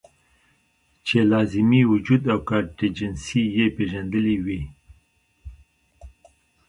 چې 1.05 1.17
لازمي 1.31 1.81
وجود 1.91 2.21
او 2.33 2.39
کانټينجنسي 2.49 3.41
ئې 3.55 3.65
پېژندلي 3.75 4.35
وے- 4.45 4.59